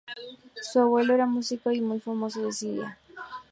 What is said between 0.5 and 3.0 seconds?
Su abuelo era un músico muy famoso de Sicilia.